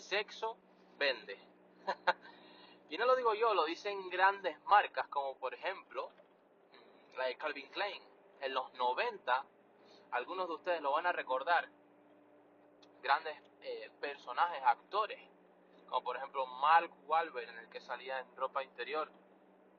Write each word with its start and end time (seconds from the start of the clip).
sexo 0.00 0.58
vende. 0.98 1.38
y 2.90 2.98
no 2.98 3.06
lo 3.06 3.16
digo 3.16 3.34
yo, 3.34 3.54
lo 3.54 3.64
dicen 3.64 4.08
grandes 4.10 4.60
marcas 4.64 5.08
como 5.08 5.36
por 5.38 5.54
ejemplo 5.54 6.10
la 7.16 7.26
de 7.26 7.36
Calvin 7.36 7.68
Klein. 7.68 8.02
En 8.40 8.52
los 8.52 8.72
90, 8.74 9.46
algunos 10.10 10.48
de 10.48 10.54
ustedes 10.54 10.82
lo 10.82 10.92
van 10.92 11.06
a 11.06 11.12
recordar, 11.12 11.68
grandes 13.02 13.34
eh, 13.62 13.90
personajes, 14.00 14.62
actores, 14.62 15.20
como 15.88 16.02
por 16.02 16.16
ejemplo 16.16 16.46
Mark 16.46 16.90
Wahlberg, 17.06 17.48
en 17.48 17.58
el 17.58 17.68
que 17.70 17.80
salía 17.80 18.18
en 18.20 18.36
ropa 18.36 18.62
interior, 18.62 19.10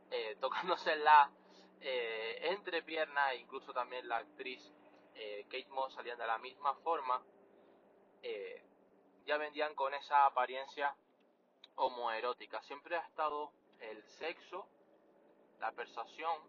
eh, 0.09 0.37
tocándose 0.41 0.95
la 0.95 1.29
eh, 1.81 2.39
entrepierna, 2.49 3.33
e 3.33 3.37
incluso 3.37 3.73
también 3.73 4.07
la 4.07 4.17
actriz 4.17 4.73
Kate 5.49 5.67
Moss 5.69 5.95
salían 5.95 6.19
de 6.19 6.27
la 6.27 6.37
misma 6.37 6.75
forma, 6.75 7.23
ya 9.27 9.37
vendían 9.37 9.75
con 9.75 9.93
esa 9.93 10.25
apariencia 10.25 10.95
homoerótica. 11.75 12.61
Siempre 12.63 12.95
ha 12.95 13.01
estado 13.01 13.51
el 13.81 14.01
sexo, 14.03 14.65
la 15.59 15.73
persuasión 15.73 16.41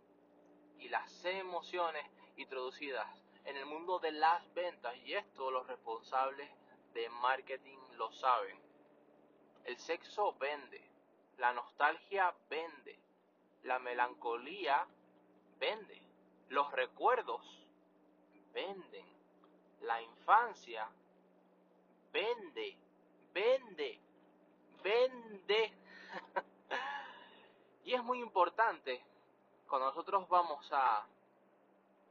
y 0.79 0.89
las 0.89 1.25
emociones 1.25 2.07
introducidas 2.37 3.09
en 3.45 3.57
el 3.57 3.67
mundo 3.67 3.99
de 3.99 4.13
las 4.13 4.55
ventas 4.55 4.97
y 4.99 5.15
esto 5.15 5.51
los 5.51 5.67
responsables 5.67 6.49
de 6.95 7.09
marketing 7.09 7.79
lo 7.97 8.13
saben. 8.13 8.57
El 9.65 9.77
sexo 9.77 10.35
vende, 10.35 10.89
la 11.37 11.53
nostalgia 11.53 12.33
vende, 12.49 12.97
la 13.65 13.81
melancolía 13.81 14.87
vende, 15.59 16.01
los 16.49 16.71
recuerdos 16.71 17.45
venden, 18.53 19.05
la 19.81 20.01
infancia 20.01 20.89
vende, 22.13 22.77
vende, 23.33 24.01
vende. 24.83 25.73
y 27.85 27.95
es 27.95 28.03
muy 28.03 28.21
importante 28.21 29.05
cuando 29.69 29.89
nosotros 29.89 30.29
vamos 30.29 30.67
a 30.73 31.07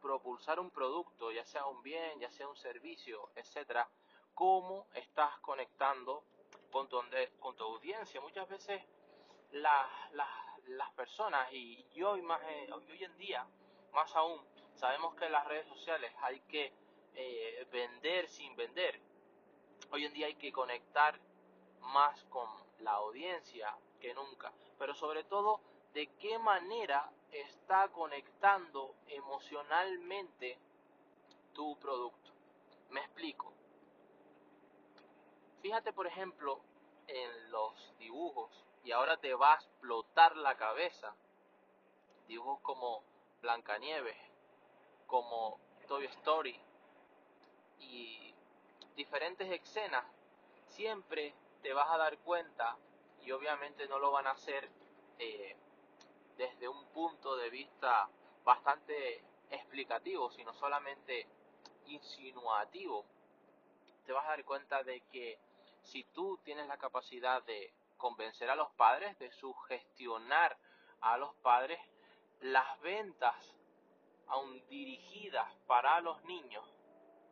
propulsar 0.02 0.60
un 0.60 0.70
producto, 0.70 1.32
ya 1.32 1.46
sea 1.46 1.66
un 1.66 1.82
bien, 1.82 2.20
ya 2.20 2.30
sea 2.32 2.48
un 2.48 2.56
servicio, 2.56 3.30
etcétera, 3.36 3.90
cómo 4.34 4.88
estás 4.94 5.40
conectando 5.40 6.24
con 6.72 6.88
tu, 6.88 7.02
con 7.40 7.56
tu 7.56 7.64
audiencia. 7.64 8.22
Muchas 8.22 8.48
veces 8.48 8.82
las, 9.52 9.88
las, 10.14 10.30
las 10.68 10.92
personas, 10.92 11.52
y 11.52 12.02
hoy, 12.04 12.22
más, 12.22 12.42
hoy 12.72 13.04
en 13.04 13.18
día, 13.18 13.46
más 13.94 14.16
aún, 14.16 14.40
sabemos 14.76 15.16
que 15.16 15.26
en 15.26 15.32
las 15.32 15.46
redes 15.48 15.68
sociales 15.68 16.12
hay 16.22 16.40
que 16.42 16.72
eh, 17.16 17.68
vender 17.72 18.30
sin 18.30 18.56
vender. 18.56 19.00
Hoy 19.90 20.06
en 20.06 20.14
día 20.14 20.28
hay 20.28 20.36
que 20.36 20.52
conectar 20.52 21.18
más 21.80 22.22
con 22.26 22.50
la 22.80 22.92
audiencia 22.92 23.74
que 24.00 24.14
nunca, 24.14 24.52
pero 24.78 24.94
sobre 24.94 25.24
todo 25.24 25.62
de 25.94 26.08
qué 26.20 26.38
manera 26.38 27.10
está 27.32 27.88
conectando 27.90 28.96
emocionalmente 29.08 30.60
tu 31.54 31.78
producto. 31.80 32.32
Me 32.90 33.00
explico. 33.00 33.54
Fíjate, 35.62 35.94
por 35.94 36.06
ejemplo, 36.06 36.60
en 37.08 37.52
los 37.52 37.98
dibujos 37.98 38.66
y 38.84 38.92
ahora 38.92 39.18
te 39.18 39.34
va 39.34 39.54
a 39.54 39.56
explotar 39.56 40.36
la 40.36 40.56
cabeza. 40.56 41.16
Dibujos 42.28 42.60
como 42.60 43.04
Blancanieves, 43.42 44.18
como 45.08 45.60
Toy 45.88 46.06
Story 46.06 46.60
y 47.80 48.27
diferentes 48.98 49.48
escenas, 49.50 50.04
siempre 50.70 51.34
te 51.62 51.72
vas 51.72 51.88
a 51.92 51.98
dar 51.98 52.18
cuenta 52.18 52.76
y 53.24 53.32
obviamente 53.32 53.88
no 53.88 54.00
lo 54.00 54.12
van 54.12 54.26
a 54.26 54.32
hacer 54.32 54.68
eh, 55.20 55.56
desde 56.36 56.68
un 56.68 56.84
punto 56.88 57.38
de 57.38 57.50
vista 57.52 58.10
bastante 58.44 59.24
explicativo, 59.52 60.32
sino 60.32 60.52
solamente 60.56 61.28
insinuativo. 61.86 63.06
Te 64.06 64.14
vas 64.14 64.26
a 64.26 64.30
dar 64.30 64.44
cuenta 64.44 64.84
de 64.84 65.02
que 65.12 65.38
si 65.84 66.04
tú 66.06 66.40
tienes 66.44 66.68
la 66.68 66.78
capacidad 66.78 67.44
de 67.44 67.72
convencer 67.98 68.50
a 68.50 68.56
los 68.56 68.72
padres, 68.72 69.18
de 69.20 69.32
sugestionar 69.32 70.58
a 71.02 71.18
los 71.18 71.36
padres, 71.36 71.80
las 72.42 72.80
ventas, 72.82 73.36
aun 74.28 74.68
dirigidas 74.70 75.54
para 75.68 76.02
los 76.02 76.24
niños 76.24 76.77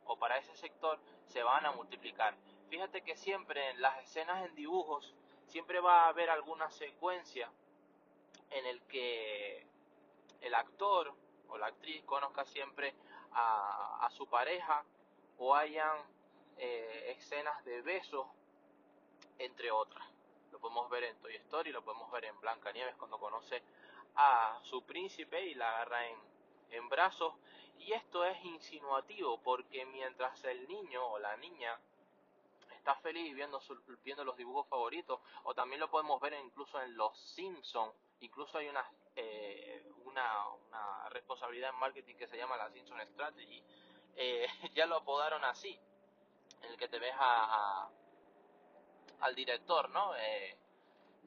o 0.05 0.17
para 0.17 0.37
ese 0.37 0.55
sector, 0.55 0.99
se 1.27 1.43
van 1.43 1.65
a 1.65 1.71
multiplicar. 1.71 2.35
Fíjate 2.69 3.01
que 3.01 3.15
siempre 3.15 3.71
en 3.71 3.81
las 3.81 4.03
escenas 4.03 4.45
en 4.45 4.55
dibujos, 4.55 5.13
siempre 5.47 5.79
va 5.79 6.05
a 6.05 6.09
haber 6.09 6.29
alguna 6.29 6.69
secuencia 6.71 7.49
en 8.51 8.65
el 8.65 8.81
que 8.83 9.65
el 10.41 10.53
actor 10.53 11.13
o 11.49 11.57
la 11.57 11.67
actriz 11.67 12.03
conozca 12.03 12.45
siempre 12.45 12.93
a, 13.33 14.07
su 14.11 14.27
pareja 14.27 14.83
o 15.37 15.53
hayan 15.55 15.97
eh, 16.57 17.15
escenas 17.17 17.63
de 17.65 17.81
besos, 17.81 18.27
entre 19.39 19.71
otras. 19.71 20.05
Lo 20.51 20.59
podemos 20.59 20.89
ver 20.89 21.03
en 21.03 21.17
Toy 21.19 21.35
Story, 21.35 21.71
lo 21.71 21.83
podemos 21.83 22.09
ver 22.11 22.25
en 22.25 22.39
Blanca 22.39 22.71
Nieves 22.71 22.95
cuando 22.95 23.19
conoce 23.19 23.61
a 24.15 24.59
su 24.63 24.83
príncipe 24.83 25.45
y 25.45 25.55
la 25.55 25.69
agarra 25.69 26.07
en, 26.07 26.17
en 26.71 26.87
brazos. 26.87 27.33
Y 27.79 27.93
esto 27.93 28.25
es 28.25 28.43
insinuativo 28.43 29.41
porque 29.41 29.85
mientras 29.85 30.43
el 30.45 30.67
niño 30.67 31.05
o 31.05 31.19
la 31.19 31.37
niña 31.37 31.79
está 32.75 32.95
feliz 32.95 33.33
viendo, 33.35 33.59
viendo 34.03 34.23
los 34.23 34.37
dibujos 34.37 34.67
favoritos, 34.67 35.19
o 35.43 35.53
también 35.53 35.79
lo 35.79 35.89
podemos 35.89 36.19
ver 36.21 36.33
incluso 36.33 36.81
en 36.81 36.95
Los 36.95 37.17
Simpsons, 37.17 37.93
incluso 38.21 38.57
hay 38.57 38.67
una, 38.67 38.89
eh, 39.15 39.83
una, 40.05 40.47
una, 40.49 41.09
responsabilidad 41.09 41.71
en 41.71 41.79
marketing 41.79 42.15
que 42.15 42.27
se 42.27 42.37
llama 42.37 42.57
la 42.57 42.69
Simpson 42.71 42.99
Strategy, 43.01 43.63
eh, 44.15 44.47
ya 44.75 44.85
lo 44.85 44.97
apodaron 44.97 45.43
así, 45.43 45.79
en 46.61 46.71
el 46.71 46.77
que 46.77 46.87
te 46.87 46.99
ves 46.99 47.15
a 47.17 47.89
al 49.21 49.35
director, 49.35 49.89
¿no? 49.89 50.15
Eh, 50.15 50.57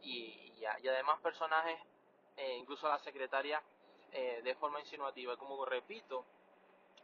y, 0.02 0.52
y, 0.56 0.64
además 0.64 1.20
personajes, 1.20 1.78
eh, 2.36 2.56
incluso 2.56 2.88
la 2.88 2.98
secretaria, 2.98 3.62
eh, 4.12 4.40
de 4.42 4.54
forma 4.54 4.80
insinuativa. 4.80 5.36
Como 5.36 5.64
repito, 5.64 6.24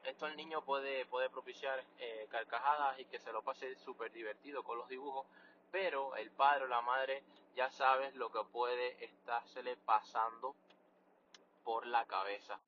esto 0.05 0.27
el 0.27 0.37
niño 0.37 0.63
puede, 0.63 1.07
propiciar 1.31 1.83
carcajadas 2.31 2.99
y 3.01 3.05
que 3.07 3.19
se 3.19 3.33
lo 3.33 3.43
pase 3.43 3.75
súper 3.77 4.13
divertido 4.13 4.63
con 4.63 4.79
los 4.79 4.89
dibujos, 4.89 5.27
pero 5.71 6.15
el 6.17 6.31
padre 6.31 6.65
o 6.65 6.69
la 6.69 6.83
madre 6.83 7.23
ya 7.55 7.71
sabes 7.71 8.15
lo 8.15 8.31
que 8.31 8.41
puede 8.53 9.05
estársele 9.05 9.77
pasando 9.77 10.55
por 11.65 11.87
la 11.87 12.05
cabeza. 12.05 12.61